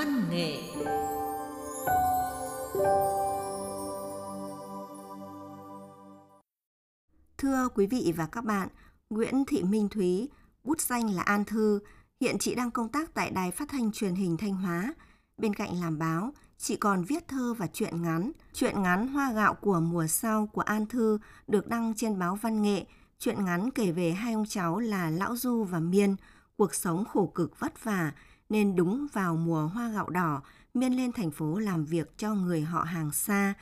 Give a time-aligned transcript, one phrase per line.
[0.00, 0.58] văn nghệ
[7.38, 8.68] Thưa quý vị và các bạn,
[9.10, 10.28] Nguyễn Thị Minh Thúy,
[10.64, 11.80] bút danh là An Thư,
[12.20, 14.94] hiện chị đang công tác tại Đài Phát thanh Truyền hình Thanh Hóa.
[15.38, 18.32] Bên cạnh làm báo, chị còn viết thơ và truyện ngắn.
[18.52, 22.62] Truyện ngắn Hoa gạo của mùa sau của An Thư được đăng trên báo Văn
[22.62, 22.84] nghệ.
[23.18, 26.16] Truyện ngắn kể về hai ông cháu là Lão Du và Miên,
[26.56, 28.12] cuộc sống khổ cực vất vả,
[28.50, 30.42] nên đúng vào mùa hoa gạo đỏ,
[30.74, 33.54] Miên lên thành phố làm việc cho người họ hàng xa.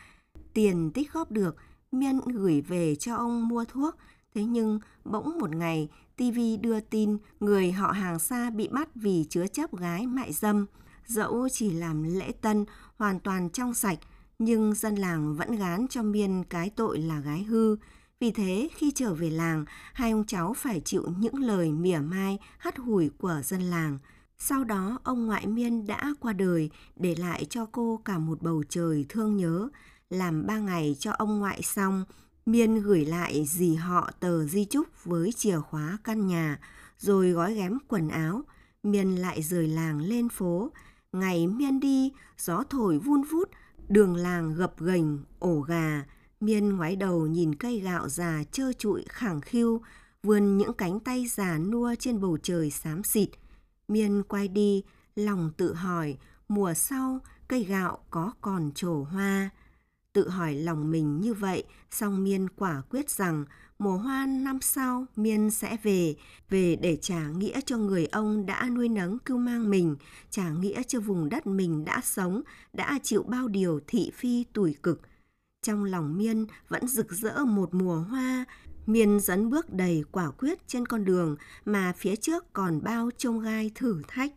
[0.54, 1.56] Tiền tích góp được,
[1.92, 3.96] Miên gửi về cho ông mua thuốc.
[4.34, 9.24] Thế nhưng bỗng một ngày, TV đưa tin người họ hàng xa bị bắt vì
[9.30, 10.66] chứa chấp gái mại dâm.
[11.06, 12.64] Dẫu chỉ làm lễ tân,
[12.96, 13.98] hoàn toàn trong sạch,
[14.38, 17.76] nhưng dân làng vẫn gán cho Miên cái tội là gái hư.
[18.20, 22.38] Vì thế, khi trở về làng, hai ông cháu phải chịu những lời mỉa mai,
[22.58, 23.98] hắt hủi của dân làng.
[24.42, 28.62] Sau đó, ông ngoại Miên đã qua đời, để lại cho cô cả một bầu
[28.68, 29.68] trời thương nhớ.
[30.10, 32.04] Làm ba ngày cho ông ngoại xong,
[32.46, 36.60] Miên gửi lại dì họ tờ di chúc với chìa khóa căn nhà,
[36.98, 38.42] rồi gói ghém quần áo.
[38.82, 40.70] Miên lại rời làng lên phố.
[41.12, 43.50] Ngày Miên đi, gió thổi vun vút,
[43.88, 46.04] đường làng gập ghềnh, ổ gà.
[46.40, 49.82] Miên ngoái đầu nhìn cây gạo già trơ trụi khẳng khiu,
[50.22, 53.28] vươn những cánh tay già nua trên bầu trời xám xịt.
[53.88, 54.82] Miên quay đi,
[55.16, 59.50] lòng tự hỏi, mùa sau cây gạo có còn trổ hoa.
[60.12, 63.44] Tự hỏi lòng mình như vậy, song Miên quả quyết rằng
[63.78, 66.14] mùa hoa năm sau Miên sẽ về,
[66.50, 69.96] về để trả nghĩa cho người ông đã nuôi nấng cưu mang mình,
[70.30, 72.42] trả nghĩa cho vùng đất mình đã sống,
[72.72, 75.00] đã chịu bao điều thị phi tủi cực.
[75.62, 78.44] Trong lòng Miên vẫn rực rỡ một mùa hoa,
[78.88, 83.40] Miên dẫn bước đầy quả quyết trên con đường mà phía trước còn bao trông
[83.40, 84.32] gai thử thách.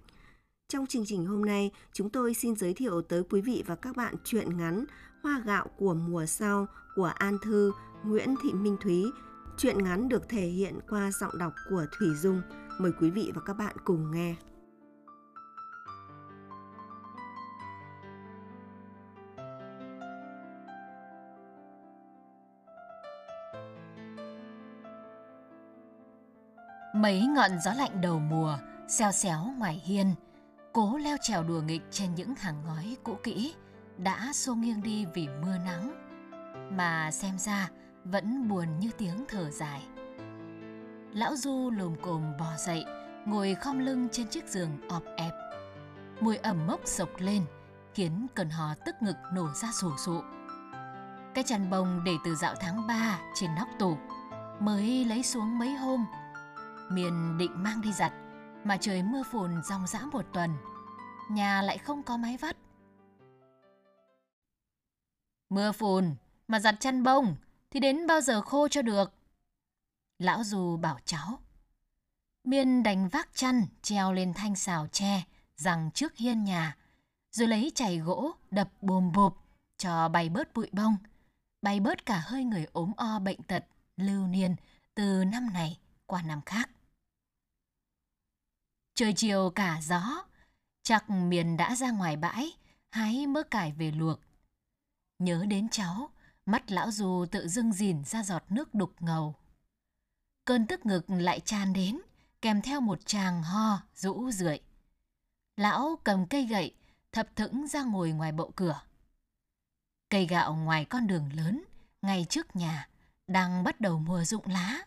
[0.69, 3.95] Trong chương trình hôm nay, chúng tôi xin giới thiệu tới quý vị và các
[3.95, 4.85] bạn truyện ngắn
[5.23, 7.71] Hoa gạo của mùa sau của An Thư,
[8.03, 9.05] Nguyễn Thị Minh Thúy.
[9.57, 12.41] Truyện ngắn được thể hiện qua giọng đọc của Thủy Dung.
[12.79, 14.35] Mời quý vị và các bạn cùng nghe.
[27.01, 28.57] Mấy ngọn gió lạnh đầu mùa,
[28.87, 30.15] xeo xéo ngoài hiên,
[30.73, 33.55] cố leo trèo đùa nghịch trên những hàng ngói cũ kỹ,
[33.97, 35.93] đã xô nghiêng đi vì mưa nắng,
[36.77, 37.69] mà xem ra
[38.03, 39.81] vẫn buồn như tiếng thở dài.
[41.13, 42.85] Lão Du lồm cồm bò dậy,
[43.25, 45.33] ngồi khom lưng trên chiếc giường ọp ẹp.
[46.19, 47.45] Mùi ẩm mốc sộc lên,
[47.93, 50.21] khiến cơn hò tức ngực nổ ra sổ sụ.
[51.33, 53.97] Cái chăn bông để từ dạo tháng 3 trên nóc tủ,
[54.59, 56.05] mới lấy xuống mấy hôm.
[56.91, 58.13] Miền định mang đi giặt,
[58.63, 60.51] mà trời mưa phùn ròng rã một tuần.
[61.29, 62.57] Nhà lại không có máy vắt,
[65.51, 66.15] Mưa phùn
[66.47, 67.35] mà giặt chăn bông
[67.71, 69.13] thì đến bao giờ khô cho được.
[70.19, 71.39] Lão dù bảo cháu.
[72.43, 75.23] Miên đành vác chăn treo lên thanh xào tre
[75.55, 76.77] rằng trước hiên nhà,
[77.31, 79.37] rồi lấy chày gỗ đập bồm bộp
[79.77, 80.97] cho bay bớt bụi bông,
[81.61, 83.65] bay bớt cả hơi người ốm o bệnh tật,
[83.97, 84.55] lưu niên
[84.95, 86.69] từ năm này qua năm khác.
[89.01, 90.23] Trời chiều cả gió,
[90.83, 92.51] chắc miền đã ra ngoài bãi,
[92.89, 94.19] hái mớ cải về luộc
[95.19, 96.09] Nhớ đến cháu,
[96.45, 99.35] mắt lão dù tự dưng dìn ra giọt nước đục ngầu.
[100.45, 102.01] Cơn tức ngực lại tràn đến,
[102.41, 104.59] kèm theo một tràng ho, rũ rượi.
[105.57, 106.75] Lão cầm cây gậy,
[107.11, 108.81] thập thững ra ngồi ngoài bậu cửa.
[110.09, 111.63] Cây gạo ngoài con đường lớn,
[112.01, 112.89] ngay trước nhà,
[113.27, 114.79] đang bắt đầu mùa rụng lá.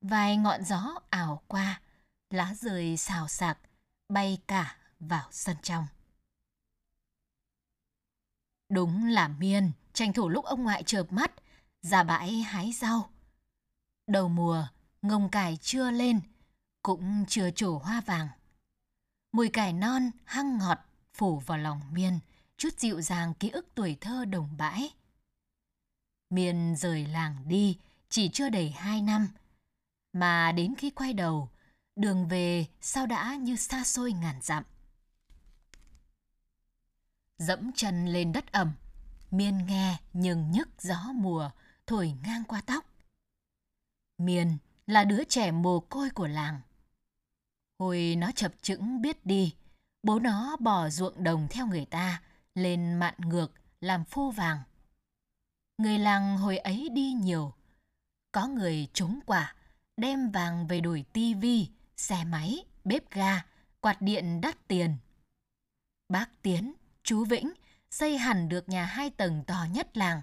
[0.00, 1.80] Vài ngọn gió ảo qua,
[2.30, 3.58] lá rơi xào xạc,
[4.08, 5.86] bay cả vào sân trong.
[8.68, 11.32] Đúng là miên, tranh thủ lúc ông ngoại chợp mắt,
[11.82, 13.10] ra bãi hái rau.
[14.06, 14.66] Đầu mùa,
[15.02, 16.20] ngông cải chưa lên,
[16.82, 18.28] cũng chưa trổ hoa vàng.
[19.32, 20.78] Mùi cải non, hăng ngọt,
[21.12, 22.18] phủ vào lòng miên,
[22.56, 24.90] chút dịu dàng ký ức tuổi thơ đồng bãi.
[26.30, 27.78] Miên rời làng đi,
[28.08, 29.28] chỉ chưa đầy hai năm.
[30.12, 31.48] Mà đến khi quay đầu,
[31.98, 34.64] đường về sao đã như xa xôi ngàn dặm
[37.38, 38.72] dẫm chân lên đất ẩm,
[39.30, 41.50] miên nghe nhưng nhức gió mùa
[41.86, 42.84] thổi ngang qua tóc.
[44.18, 46.60] Miên là đứa trẻ mồ côi của làng.
[47.78, 49.54] Hồi nó chập chững biết đi,
[50.02, 52.22] bố nó bỏ ruộng đồng theo người ta,
[52.54, 54.58] lên mạn ngược làm phô vàng.
[55.78, 57.52] Người làng hồi ấy đi nhiều,
[58.32, 59.54] có người trúng quả,
[59.96, 61.68] đem vàng về đổi tivi,
[61.98, 63.44] xe máy, bếp ga,
[63.80, 64.96] quạt điện đắt tiền.
[66.08, 67.52] Bác Tiến, chú Vĩnh
[67.90, 70.20] xây hẳn được nhà hai tầng to nhất làng.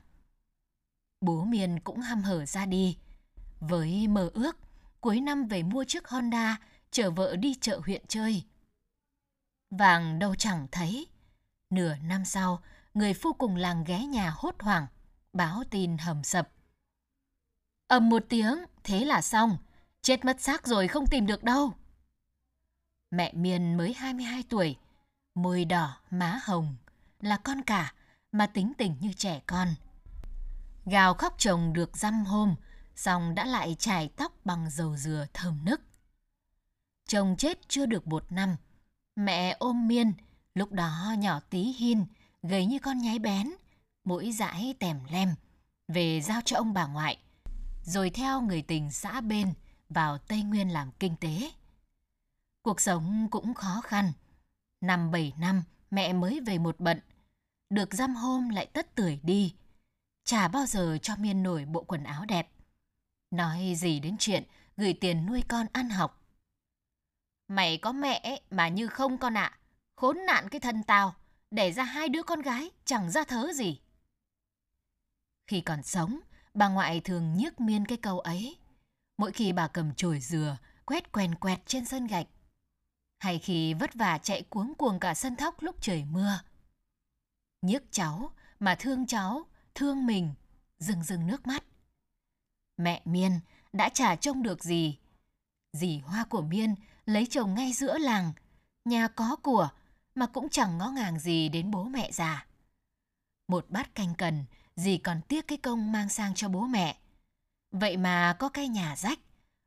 [1.22, 2.98] Bố Miền cũng hăm hở ra đi,
[3.60, 4.58] với mơ ước
[5.02, 6.58] cuối năm về mua chiếc Honda
[6.92, 8.44] chở vợ đi chợ huyện chơi.
[9.70, 11.08] Vàng đâu chẳng thấy.
[11.70, 12.62] Nửa năm sau,
[12.94, 14.88] người phu cùng làng ghé nhà hốt hoảng,
[15.34, 16.50] báo tin hầm sập.
[17.88, 19.58] ầm một tiếng, thế là xong,
[20.06, 21.74] chết mất xác rồi không tìm được đâu.
[23.12, 24.76] Mẹ Miên mới 22 tuổi,
[25.36, 26.76] môi đỏ, má hồng,
[27.22, 27.94] là con cả
[28.32, 29.68] mà tính tình như trẻ con.
[30.86, 32.56] Gào khóc chồng được dăm hôm,
[32.96, 35.82] xong đã lại chải tóc bằng dầu dừa thơm nức.
[37.08, 38.56] Chồng chết chưa được một năm,
[39.16, 40.14] mẹ ôm miên,
[40.56, 42.06] lúc đó nhỏ tí hin,
[42.44, 43.52] gầy như con nhái bén,
[44.04, 45.36] mũi dãi tèm lem,
[45.88, 47.18] về giao cho ông bà ngoại,
[47.84, 49.54] rồi theo người tình xã bên
[49.90, 51.52] vào Tây Nguyên làm kinh tế.
[52.62, 54.12] Cuộc sống cũng khó khăn.
[54.82, 57.00] Năm bảy năm, mẹ mới về một bận.
[57.70, 59.56] Được dăm hôm lại tất tưởi đi.
[60.24, 62.52] Chả bao giờ cho Miên nổi bộ quần áo đẹp.
[63.32, 64.44] Nói gì đến chuyện
[64.78, 66.22] gửi tiền nuôi con ăn học.
[67.48, 69.44] Mày có mẹ mà như không con ạ.
[69.44, 69.60] À.
[69.96, 71.16] Khốn nạn cái thân tao,
[71.52, 73.82] để ra hai đứa con gái chẳng ra thớ gì.
[75.48, 76.20] Khi còn sống,
[76.54, 78.58] bà ngoại thường nhức miên cái câu ấy.
[79.18, 82.28] Mỗi khi bà cầm chổi dừa, quét quèn quẹt trên sân gạch.
[83.20, 86.40] Hay khi vất vả chạy cuống cuồng cả sân thóc lúc trời mưa.
[87.62, 89.46] Nhức cháu mà thương cháu,
[89.76, 90.34] thương mình,
[90.80, 91.64] rừng rừng nước mắt.
[92.78, 93.40] Mẹ Miên
[93.74, 94.98] đã chả trông được gì.
[95.74, 96.76] Dì hoa của Miên
[97.06, 98.32] lấy chồng ngay giữa làng,
[98.86, 99.70] nhà có của
[100.16, 102.46] mà cũng chẳng ngó ngàng gì đến bố mẹ già.
[103.48, 104.46] Một bát canh cần,
[104.76, 106.98] dì còn tiếc cái công mang sang cho bố mẹ.
[107.80, 109.20] Vậy mà có cái nhà rách,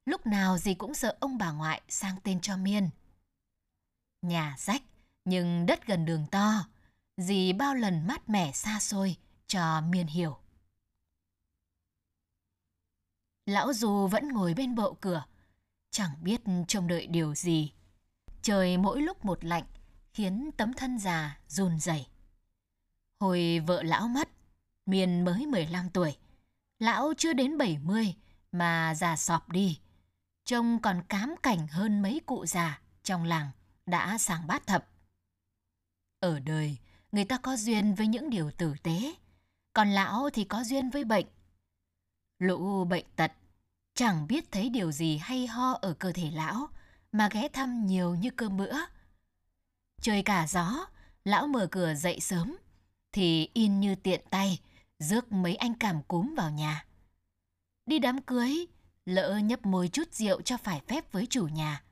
[0.07, 2.91] lúc nào gì cũng sợ ông bà ngoại sang tên cho Miên.
[4.23, 4.83] Nhà rách,
[5.25, 6.69] nhưng đất gần đường to,
[7.17, 9.17] dì bao lần mát mẻ xa xôi
[9.47, 10.39] cho Miên hiểu.
[13.47, 15.25] Lão Du vẫn ngồi bên bộ cửa,
[15.91, 17.73] chẳng biết trông đợi điều gì.
[18.43, 19.65] Trời mỗi lúc một lạnh,
[20.13, 22.07] khiến tấm thân già run rẩy.
[23.21, 24.29] Hồi vợ lão mất,
[24.87, 26.17] Miên mới 15 tuổi.
[26.79, 28.15] Lão chưa đến 70
[28.53, 29.81] mà già sọp đi.
[30.45, 33.51] Trông còn cám cảnh hơn mấy cụ già trong làng
[33.87, 34.89] đã sang bát thập.
[36.21, 36.77] Ở đời,
[37.13, 39.15] người ta có duyên với những điều tử tế,
[39.73, 41.27] còn lão thì có duyên với bệnh.
[42.39, 43.33] Lũ bệnh tật,
[43.95, 46.69] chẳng biết thấy điều gì hay ho ở cơ thể lão
[47.13, 48.77] mà ghé thăm nhiều như cơm bữa.
[50.03, 50.87] Trời cả gió,
[51.25, 52.57] lão mở cửa dậy sớm,
[53.13, 54.61] thì in như tiện tay,
[54.99, 56.85] rước mấy anh cảm cúm vào nhà.
[57.87, 58.67] Đi đám cưới,
[59.05, 61.83] lỡ nhấp môi chút rượu cho phải phép với chủ nhà,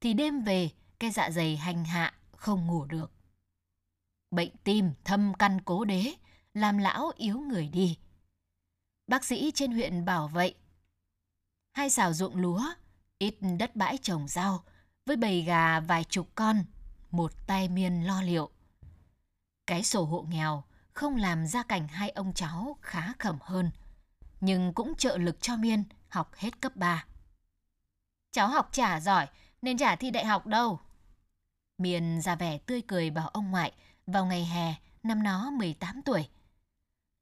[0.00, 3.12] thì đêm về cái dạ dày hành hạ không ngủ được.
[4.30, 6.14] Bệnh tim thâm căn cố đế,
[6.54, 7.98] làm lão yếu người đi.
[9.06, 10.54] Bác sĩ trên huyện bảo vậy.
[11.72, 12.62] Hai xào ruộng lúa,
[13.18, 14.64] ít đất bãi trồng rau,
[15.06, 16.64] với bầy gà vài chục con,
[17.10, 18.50] một tay miên lo liệu.
[19.66, 23.70] Cái sổ hộ nghèo không làm gia cảnh hai ông cháu khá khẩm hơn,
[24.40, 27.04] nhưng cũng trợ lực cho Miên học hết cấp 3.
[28.32, 29.26] Cháu học chả giỏi
[29.62, 30.80] nên chả thi đại học đâu.
[31.78, 33.72] Miên ra vẻ tươi cười bảo ông ngoại
[34.06, 36.28] vào ngày hè năm nó 18 tuổi.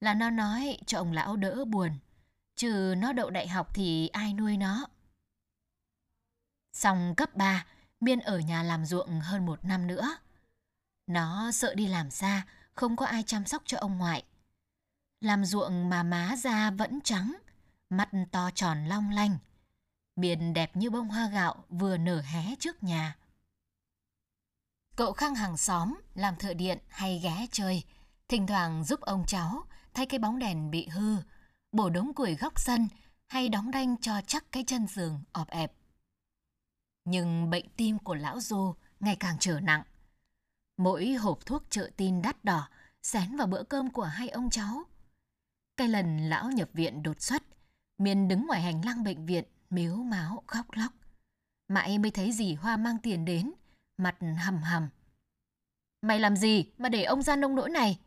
[0.00, 1.90] Là nó nói cho ông lão đỡ buồn,
[2.56, 4.86] trừ nó đậu đại học thì ai nuôi nó.
[6.72, 7.66] Xong cấp 3,
[8.00, 10.16] Miên ở nhà làm ruộng hơn một năm nữa.
[11.06, 12.46] Nó sợ đi làm xa,
[12.80, 14.24] không có ai chăm sóc cho ông ngoại.
[15.20, 17.36] Làm ruộng mà má da vẫn trắng,
[17.90, 19.38] mắt to tròn long lanh.
[20.16, 23.16] biển đẹp như bông hoa gạo vừa nở hé trước nhà.
[24.96, 27.84] Cậu khăng hàng xóm, làm thợ điện hay ghé chơi,
[28.28, 29.62] thỉnh thoảng giúp ông cháu
[29.94, 31.16] thay cái bóng đèn bị hư,
[31.72, 32.88] bổ đống củi góc sân
[33.26, 35.72] hay đóng đanh cho chắc cái chân giường ọp ẹp.
[37.04, 39.82] Nhưng bệnh tim của lão Du ngày càng trở nặng.
[40.80, 42.68] Mỗi hộp thuốc trợ tin đắt đỏ
[43.02, 44.82] xén vào bữa cơm của hai ông cháu.
[45.76, 47.42] Cái lần lão nhập viện đột xuất,
[47.98, 50.92] Miên đứng ngoài hành lang bệnh viện, miếu máu khóc lóc.
[51.68, 53.52] Mãi mới thấy dì Hoa mang tiền đến,
[53.96, 54.88] mặt hầm hầm.
[56.02, 57.98] Mày làm gì mà để ông ra nông nỗi này?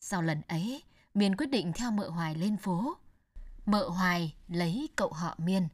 [0.00, 0.82] Sau lần ấy,
[1.14, 2.96] Miên quyết định theo mợ Hoài lên phố.
[3.64, 5.68] Mợ Hoài lấy cậu họ Miên.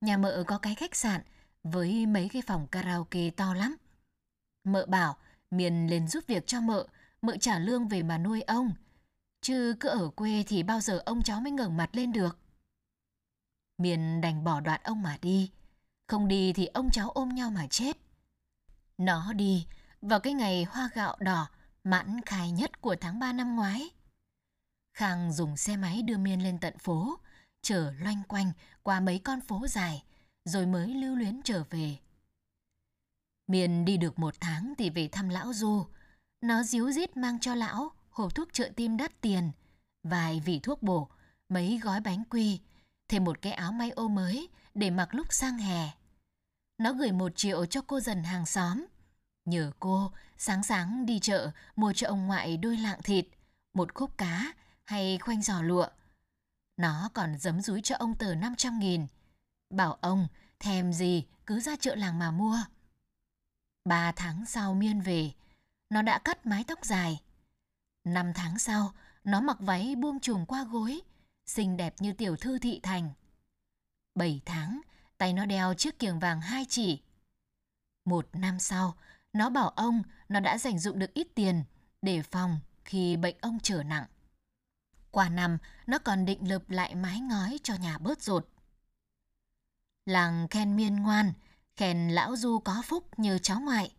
[0.00, 1.20] Nhà mợ có cái khách sạn
[1.62, 3.76] với mấy cái phòng karaoke to lắm.
[4.64, 5.16] Mợ bảo
[5.50, 6.86] miền lên giúp việc cho mợ,
[7.22, 8.72] mợ trả lương về mà nuôi ông.
[9.40, 12.38] Chứ cứ ở quê thì bao giờ ông cháu mới ngẩng mặt lên được.
[13.78, 15.50] Miền đành bỏ đoạn ông mà đi.
[16.08, 17.96] Không đi thì ông cháu ôm nhau mà chết.
[18.98, 19.66] Nó đi,
[20.02, 21.48] vào cái ngày hoa gạo đỏ
[21.84, 23.90] mãn khai nhất của tháng 3 năm ngoái.
[24.94, 27.18] Khang dùng xe máy đưa Miên lên tận phố,
[27.62, 28.52] chở loanh quanh
[28.82, 30.04] qua mấy con phố dài,
[30.44, 31.96] rồi mới lưu luyến trở về
[33.46, 35.86] miền đi được một tháng thì về thăm lão Du.
[36.40, 39.50] Nó díu dít mang cho lão hộp thuốc trợ tim đắt tiền,
[40.02, 41.08] vài vị thuốc bổ,
[41.48, 42.60] mấy gói bánh quy,
[43.08, 45.90] thêm một cái áo may ô mới để mặc lúc sang hè.
[46.78, 48.86] Nó gửi một triệu cho cô dần hàng xóm.
[49.44, 53.26] Nhờ cô, sáng sáng đi chợ mua cho ông ngoại đôi lạng thịt,
[53.74, 54.52] một khúc cá
[54.84, 55.86] hay khoanh giò lụa.
[56.76, 59.06] Nó còn giấm rúi cho ông tờ 500 nghìn.
[59.70, 60.28] Bảo ông
[60.60, 62.58] thèm gì cứ ra chợ làng mà mua.
[63.84, 65.32] Ba tháng sau Miên về,
[65.90, 67.22] nó đã cắt mái tóc dài.
[68.04, 68.92] Năm tháng sau,
[69.24, 71.00] nó mặc váy buông trùm qua gối,
[71.46, 73.10] xinh đẹp như tiểu thư thị thành.
[74.14, 74.80] Bảy tháng,
[75.18, 77.02] tay nó đeo chiếc kiềng vàng hai chỉ.
[78.04, 78.94] Một năm sau,
[79.32, 81.64] nó bảo ông nó đã dành dụng được ít tiền
[82.02, 84.04] để phòng khi bệnh ông trở nặng.
[85.10, 88.48] Qua năm, nó còn định lợp lại mái ngói cho nhà bớt rột.
[90.06, 91.32] Làng khen miên ngoan,
[91.76, 93.94] khen lão Du có phúc như cháu ngoại.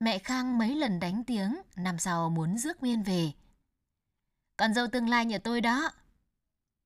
[0.00, 3.32] Mẹ Khang mấy lần đánh tiếng, năm sau muốn rước nguyên về.
[4.56, 5.90] Con dâu tương lai nhà tôi đó.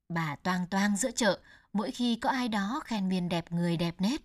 [0.09, 1.41] Bà toang toang giữa chợ,
[1.73, 4.21] mỗi khi có ai đó khen miên đẹp người đẹp nết.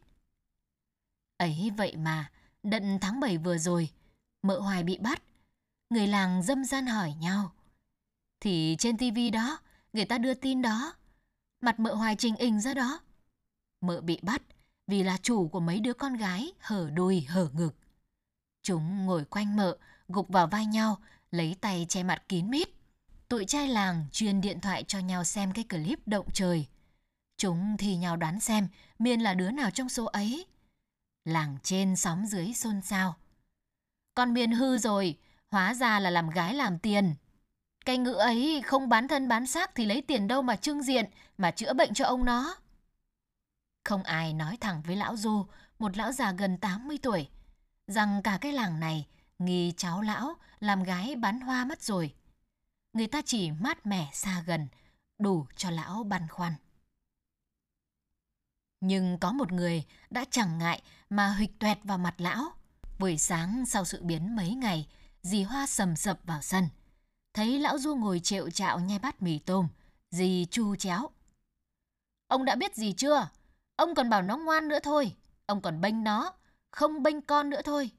[1.38, 2.32] Ấy vậy mà,
[2.64, 3.90] đận tháng 7 vừa rồi,
[4.42, 5.22] mợ hoài bị bắt.
[5.90, 7.52] Người làng dâm gian hỏi nhau.
[8.40, 9.60] Thì trên tivi đó,
[9.94, 10.94] người ta đưa tin đó.
[11.62, 13.00] Mặt mợ hoài trình hình ra đó.
[13.82, 14.42] Mợ bị bắt
[14.90, 17.76] vì là chủ của mấy đứa con gái hở đùi hở ngực.
[18.64, 19.78] Chúng ngồi quanh mợ,
[20.08, 20.98] gục vào vai nhau,
[21.32, 22.70] lấy tay che mặt kín mít.
[23.28, 26.66] Tụi trai làng truyền điện thoại cho nhau xem cái clip động trời.
[27.38, 28.68] Chúng thì nhau đoán xem
[29.00, 30.46] Miên là đứa nào trong số ấy.
[31.26, 33.16] Làng trên xóm dưới xôn xao.
[34.16, 35.18] Con Miên hư rồi,
[35.48, 37.16] hóa ra là làm gái làm tiền.
[37.86, 41.06] Cái ngữ ấy không bán thân bán xác thì lấy tiền đâu mà trưng diện,
[41.38, 42.56] mà chữa bệnh cho ông nó.
[43.90, 45.46] Không ai nói thẳng với lão Du,
[45.80, 47.30] một lão già gần 80 tuổi,
[47.88, 49.08] rằng cả cái làng này
[49.40, 52.14] nghi cháu lão làm gái bán hoa mất rồi.
[52.94, 54.68] Người ta chỉ mát mẻ xa gần,
[55.20, 56.54] đủ cho lão băn khoăn.
[58.82, 62.52] Nhưng có một người đã chẳng ngại mà hịch tuẹt vào mặt lão.
[63.00, 64.88] Buổi sáng sau sự biến mấy ngày,
[65.22, 66.70] dì Hoa sầm sập vào sân.
[67.34, 69.68] Thấy lão Du ngồi trệu trạo nhai bát mì tôm,
[70.12, 71.10] dì chu chéo.
[72.28, 73.30] Ông đã biết gì chưa?
[73.80, 75.16] Ông còn bảo nó ngoan nữa thôi.
[75.46, 76.34] Ông còn bênh nó,
[76.72, 77.92] không bênh con nữa thôi.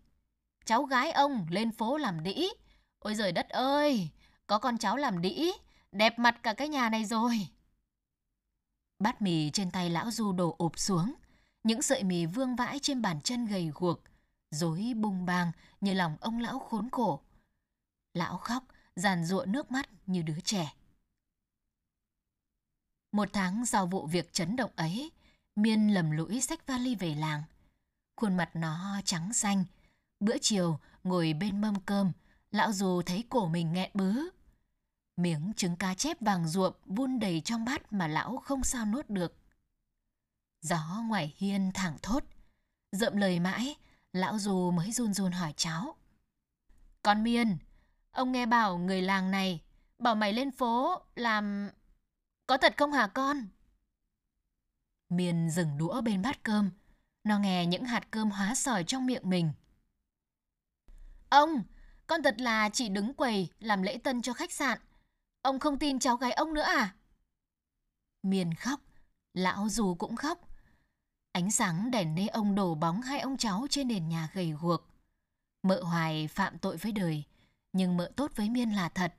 [0.65, 2.49] Cháu gái ông lên phố làm đĩ.
[2.99, 4.09] Ôi giời đất ơi,
[4.47, 5.53] có con cháu làm đĩ,
[5.93, 7.49] đẹp mặt cả cái nhà này rồi.
[8.99, 11.15] Bát mì trên tay lão Du đổ ụp xuống.
[11.65, 14.01] Những sợi mì vương vãi trên bàn chân gầy guộc,
[14.51, 17.21] rối bung bang như lòng ông lão khốn khổ.
[18.15, 18.65] Lão khóc,
[18.97, 20.75] giàn ruộng nước mắt như đứa trẻ.
[23.13, 25.11] Một tháng sau vụ việc chấn động ấy,
[25.57, 27.43] Miên lầm lũi xách vali về làng.
[28.17, 29.65] Khuôn mặt nó trắng xanh.
[30.21, 32.13] Bữa chiều, ngồi bên mâm cơm,
[32.51, 34.29] lão dù thấy cổ mình nghẹn bứ.
[35.17, 39.11] Miếng trứng cá chép vàng ruộm vun đầy trong bát mà lão không sao nuốt
[39.11, 39.37] được.
[40.61, 42.25] Gió ngoài hiên thẳng thốt.
[42.93, 43.75] dậm lời mãi,
[44.13, 45.97] lão dù mới run run hỏi cháu.
[47.03, 47.59] Con Miên,
[48.11, 49.61] ông nghe bảo người làng này
[50.01, 51.71] bảo mày lên phố làm...
[52.47, 53.47] Có thật không hả con?
[55.11, 56.71] Miên dừng đũa bên bát cơm.
[57.25, 59.53] Nó nghe những hạt cơm hóa sỏi trong miệng mình.
[61.29, 61.63] Ông,
[62.07, 64.79] con thật là chỉ đứng quầy làm lễ tân cho khách sạn.
[65.43, 66.95] Ông không tin cháu gái ông nữa à?
[68.23, 68.81] Miên khóc,
[69.35, 70.39] lão dù cũng khóc.
[71.33, 74.87] Ánh sáng đèn nê ông đổ bóng hai ông cháu trên nền nhà gầy guộc.
[75.63, 77.25] Mợ hoài phạm tội với đời,
[77.73, 79.15] nhưng mợ tốt với Miên là thật.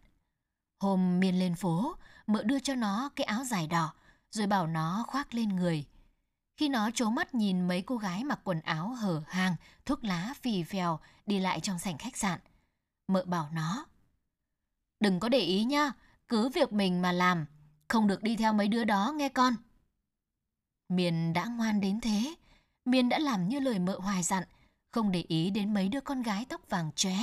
[0.79, 1.95] Hôm Miên lên phố,
[2.27, 3.93] mợ đưa cho nó cái áo dài đỏ,
[4.31, 5.85] rồi bảo nó khoác lên người.
[6.57, 10.33] Khi nó trố mắt nhìn mấy cô gái mặc quần áo hở hang, thuốc lá
[10.41, 12.39] phì phèo đi lại trong sảnh khách sạn.
[13.07, 13.85] Mợ bảo nó.
[14.99, 15.91] Đừng có để ý nha,
[16.27, 17.45] cứ việc mình mà làm,
[17.87, 19.55] không được đi theo mấy đứa đó nghe con.
[20.89, 22.35] Miền đã ngoan đến thế,
[22.85, 24.43] Miền đã làm như lời mợ hoài dặn,
[24.91, 27.17] không để ý đến mấy đứa con gái tóc vàng chóe,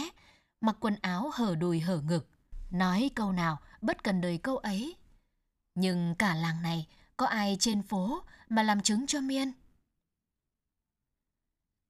[0.60, 2.28] mặc quần áo hở đùi hở ngực,
[2.70, 4.96] nói câu nào bất cần đời câu ấy.
[5.74, 6.86] Nhưng cả làng này
[7.18, 9.52] có ai trên phố mà làm chứng cho Miên?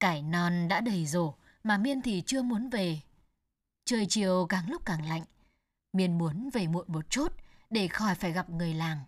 [0.01, 3.01] Cải non đã đầy rổ mà Miên thì chưa muốn về.
[3.85, 5.25] Trời chiều càng lúc càng lạnh.
[5.93, 7.33] Miên muốn về muộn một chút
[7.71, 8.99] để khỏi phải gặp người làng.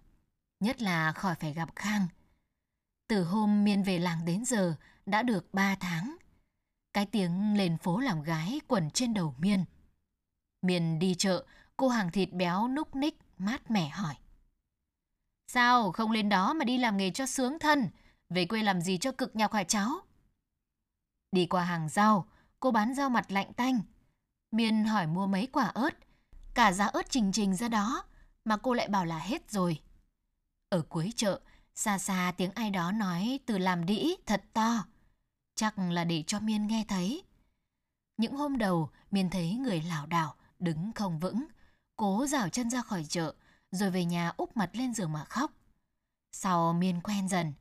[0.60, 2.06] Nhất là khỏi phải gặp Khang.
[3.08, 4.74] Từ hôm Miên về làng đến giờ
[5.06, 6.16] đã được ba tháng.
[6.92, 9.64] Cái tiếng lên phố làm gái quẩn trên đầu Miên.
[10.62, 11.46] Miên đi chợ,
[11.76, 14.14] cô hàng thịt béo núc ních, mát mẻ hỏi.
[15.52, 17.88] Sao không lên đó mà đi làm nghề cho sướng thân,
[18.28, 20.00] về quê làm gì cho cực nhọc hả cháu?
[21.33, 22.26] Đi qua hàng rau,
[22.61, 23.80] cô bán rau mặt lạnh tanh.
[24.50, 25.90] Miên hỏi mua mấy quả ớt,
[26.54, 28.04] cả giá ớt trình trình ra đó,
[28.45, 29.80] mà cô lại bảo là hết rồi.
[30.69, 31.40] Ở cuối chợ,
[31.75, 34.85] xa xa tiếng ai đó nói từ làm đĩ thật to.
[35.54, 37.23] Chắc là để cho Miên nghe thấy.
[38.16, 41.47] Những hôm đầu, Miên thấy người lảo đảo, đứng không vững,
[41.97, 43.35] cố rào chân ra khỏi chợ,
[43.70, 45.52] rồi về nhà úp mặt lên giường mà khóc.
[46.32, 47.52] Sau Miên quen dần,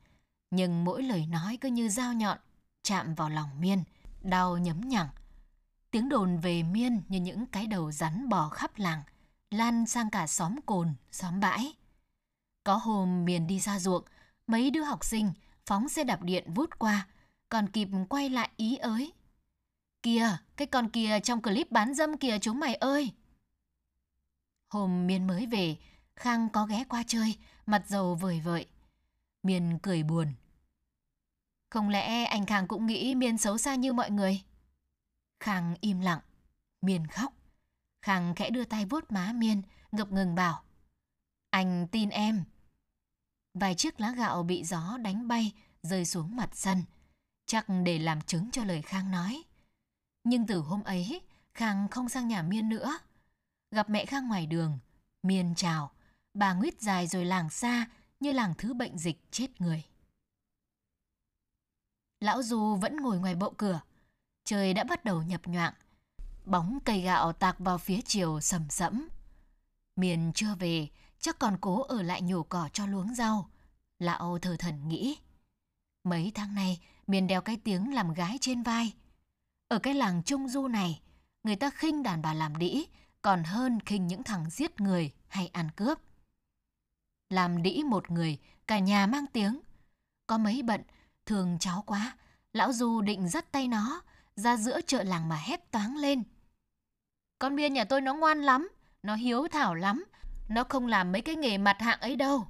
[0.51, 2.37] nhưng mỗi lời nói cứ như dao nhọn,
[2.83, 3.83] chạm vào lòng Miên,
[4.21, 5.09] đau nhấm nhẳng.
[5.91, 9.01] Tiếng đồn về Miên như những cái đầu rắn bò khắp làng,
[9.51, 11.73] lan sang cả xóm cồn, xóm bãi.
[12.63, 14.03] Có hôm Miên đi ra ruộng,
[14.47, 15.33] mấy đứa học sinh
[15.65, 17.07] phóng xe đạp điện vút qua,
[17.49, 19.13] còn kịp quay lại ý ới.
[20.03, 23.11] Kìa, cái con kia trong clip bán dâm kìa chúng mày ơi!
[24.69, 25.77] Hôm Miên mới về,
[26.19, 27.35] Khang có ghé qua chơi,
[27.65, 28.65] mặt dầu vời vợi.
[29.43, 30.33] Miên cười buồn.
[31.69, 34.43] Không lẽ anh Khang cũng nghĩ Miên xấu xa như mọi người?
[35.39, 36.19] Khang im lặng.
[36.81, 37.33] Miên khóc.
[38.01, 39.61] Khang khẽ đưa tay vuốt má Miên,
[39.91, 40.63] ngập ngừng bảo.
[41.49, 42.43] Anh tin em.
[43.53, 46.83] Vài chiếc lá gạo bị gió đánh bay, rơi xuống mặt sân.
[47.45, 49.43] Chắc để làm chứng cho lời Khang nói.
[50.23, 51.21] Nhưng từ hôm ấy,
[51.53, 52.99] Khang không sang nhà Miên nữa.
[53.71, 54.79] Gặp mẹ Khang ngoài đường,
[55.23, 55.91] Miên chào,
[56.33, 57.87] bà nguyết dài rồi làng xa
[58.19, 59.83] như làng thứ bệnh dịch chết người.
[62.19, 63.81] Lão Du vẫn ngồi ngoài bộ cửa.
[64.43, 65.73] Trời đã bắt đầu nhập nhoạng.
[66.45, 69.07] Bóng cây gạo tạc vào phía chiều sầm sẫm.
[69.95, 70.87] Miền chưa về,
[71.19, 73.49] chắc còn cố ở lại nhổ cỏ cho luống rau.
[73.99, 75.17] Lão thờ thần nghĩ.
[76.03, 78.93] Mấy tháng nay, Miền đeo cái tiếng làm gái trên vai.
[79.67, 81.01] Ở cái làng Trung Du này,
[81.43, 82.85] người ta khinh đàn bà làm đĩ,
[83.21, 85.99] còn hơn khinh những thằng giết người hay ăn cướp.
[87.29, 88.37] Làm đĩ một người,
[88.67, 89.59] cả nhà mang tiếng.
[90.27, 90.81] Có mấy bận,
[91.25, 92.17] thường cháu quá,
[92.53, 94.01] lão Du định dắt tay nó,
[94.35, 96.23] ra giữa chợ làng mà hét toáng lên.
[97.39, 98.69] Con Miên nhà tôi nó ngoan lắm,
[99.03, 100.05] nó hiếu thảo lắm,
[100.49, 102.47] nó không làm mấy cái nghề mặt hạng ấy đâu.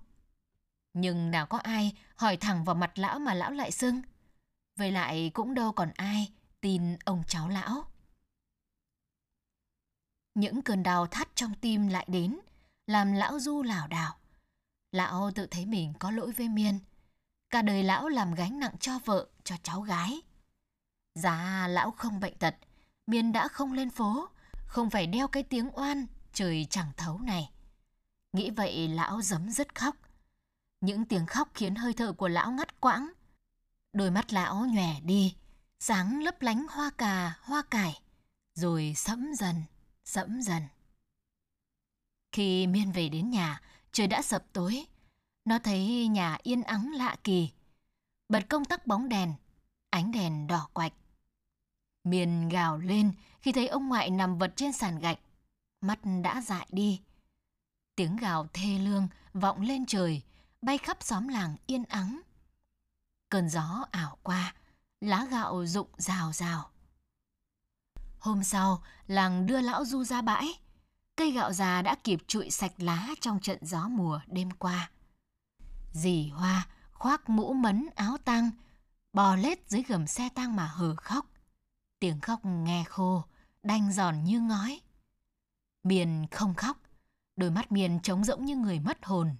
[0.93, 4.01] Nhưng nào có ai hỏi thẳng vào mặt lão mà lão lại sưng.
[4.75, 7.83] Về lại cũng đâu còn ai tin ông cháu lão.
[10.35, 12.39] Những cơn đau thắt trong tim lại đến,
[12.87, 14.18] làm lão Du lảo đảo.
[14.91, 16.79] Lão tự thấy mình có lỗi với Miên.
[17.49, 20.21] Cả đời lão làm gánh nặng cho vợ, cho cháu gái.
[21.15, 22.55] Giá lão không bệnh tật,
[23.07, 24.29] Miên đã không lên phố,
[24.67, 27.51] không phải đeo cái tiếng oan trời chẳng thấu này.
[28.33, 29.95] Nghĩ vậy lão giấm dứt khóc.
[30.81, 33.09] Những tiếng khóc khiến hơi thở của lão ngắt quãng.
[33.93, 35.35] Đôi mắt lão nhòe đi,
[35.79, 38.01] sáng lấp lánh hoa cà, hoa cải,
[38.53, 39.63] rồi sẫm dần,
[40.05, 40.63] sẫm dần.
[42.31, 44.85] Khi Miên về đến nhà, trời đã sập tối.
[45.45, 47.49] Nó thấy nhà yên ắng lạ kỳ.
[48.29, 49.33] Bật công tắc bóng đèn,
[49.89, 50.93] ánh đèn đỏ quạch.
[52.03, 55.19] miền gào lên khi thấy ông ngoại nằm vật trên sàn gạch.
[55.81, 57.01] Mắt đã dại đi.
[57.95, 60.21] Tiếng gào thê lương vọng lên trời,
[60.61, 62.21] bay khắp xóm làng yên ắng.
[63.29, 64.55] Cơn gió ảo qua,
[65.01, 66.69] lá gạo rụng rào rào.
[68.19, 70.59] Hôm sau, làng đưa lão Du ra bãi.
[71.19, 74.91] Cây gạo già đã kịp trụi sạch lá trong trận gió mùa đêm qua.
[75.93, 78.51] Dì Hoa khoác mũ mấn áo tang,
[79.13, 81.25] bò lết dưới gầm xe tang mà hờ khóc.
[81.99, 83.23] Tiếng khóc nghe khô,
[83.63, 84.81] đanh giòn như ngói.
[85.83, 86.77] Miền không khóc,
[87.35, 89.35] đôi mắt Miền trống rỗng như người mất hồn.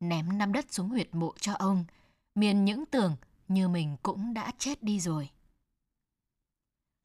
[0.00, 1.84] Ném năm đất xuống huyệt mộ cho ông,
[2.34, 3.16] Miền những tưởng
[3.48, 5.30] như mình cũng đã chết đi rồi.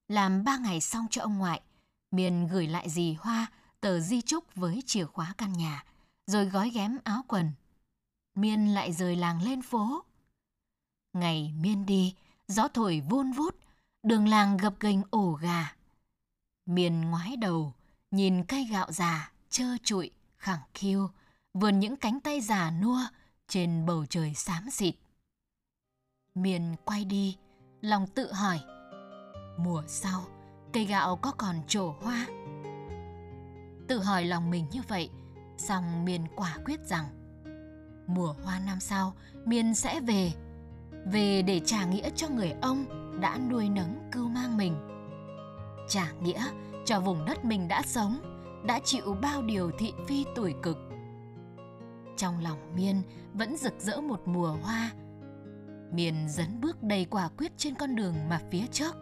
[0.07, 1.61] Làm ba ngày xong cho ông ngoại,
[2.11, 3.47] Miền gửi lại dì Hoa
[3.81, 5.83] tờ di chúc với chìa khóa căn nhà,
[6.27, 7.51] rồi gói ghém áo quần.
[8.35, 10.03] Miên lại rời làng lên phố.
[11.13, 12.15] Ngày Miên đi,
[12.47, 13.55] gió thổi vun vút,
[14.03, 15.75] đường làng gập ghềnh ổ gà.
[16.65, 17.73] Miên ngoái đầu,
[18.11, 21.09] nhìn cây gạo già, trơ trụi, khẳng khiu,
[21.53, 23.01] vườn những cánh tay già nua
[23.47, 24.95] trên bầu trời xám xịt.
[26.35, 27.37] Miên quay đi,
[27.81, 28.59] lòng tự hỏi,
[29.57, 30.25] mùa sau,
[30.73, 32.27] cây gạo có còn trổ hoa?
[33.91, 35.09] Tự hỏi lòng mình như vậy,
[35.57, 37.05] xong Miên quả quyết rằng
[38.07, 39.13] mùa hoa năm sau
[39.45, 40.31] Miên sẽ về,
[41.05, 42.85] về để trả nghĩa cho người ông
[43.21, 44.75] đã nuôi nấng cưu mang mình.
[45.89, 46.45] Trả nghĩa
[46.85, 48.17] cho vùng đất mình đã sống,
[48.65, 50.77] đã chịu bao điều thị phi tuổi cực.
[52.17, 53.01] Trong lòng Miên
[53.33, 54.91] vẫn rực rỡ một mùa hoa.
[55.93, 58.95] Miên dấn bước đầy quả quyết trên con đường mà phía trước,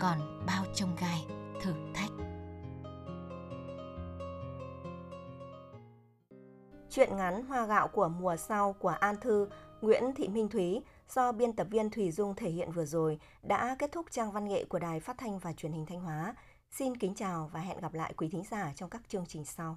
[0.00, 1.24] còn bao trông gai,
[1.62, 2.15] thử thách.
[6.96, 9.48] Chuyện ngắn Hoa gạo của mùa sau của An Thư,
[9.80, 10.82] Nguyễn Thị Minh Thúy
[11.14, 14.48] do biên tập viên Thủy Dung thể hiện vừa rồi đã kết thúc trang văn
[14.48, 16.34] nghệ của Đài Phát thanh và Truyền hình Thanh Hóa.
[16.70, 19.76] Xin kính chào và hẹn gặp lại quý thính giả trong các chương trình sau.